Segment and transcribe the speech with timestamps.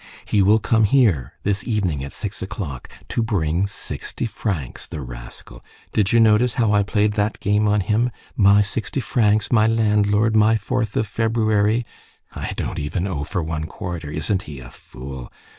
[0.25, 2.89] He will come here this evening at six o'clock.
[3.09, 5.63] To bring sixty francs, the rascal!
[5.93, 10.35] Did you notice how I played that game on him, my sixty francs, my landlord,
[10.35, 11.85] my fourth of February?
[12.33, 14.09] I don't even owe for one quarter!
[14.09, 15.31] Isn't he a fool!